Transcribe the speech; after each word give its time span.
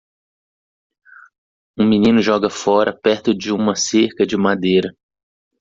Um 1.77 1.85
menino 1.85 2.23
joga 2.23 2.49
fora 2.49 2.91
perto 2.91 3.35
de 3.35 3.53
uma 3.53 3.75
cerca 3.75 4.25
de 4.25 4.35
madeira. 4.35 4.95